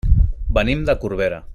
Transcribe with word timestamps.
Venim 0.57 0.81
de 0.89 0.97
Corbera. 1.05 1.43